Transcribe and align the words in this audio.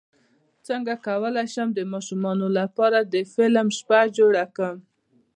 څنګه 0.67 0.93
کولی 1.07 1.45
شم 1.53 1.69
د 1.75 1.79
ماشومانو 1.93 2.47
لپاره 2.59 2.99
د 3.13 3.15
فلم 3.33 3.67
شپه 3.77 3.99
جوړه 4.17 4.43
کړم 4.55 4.77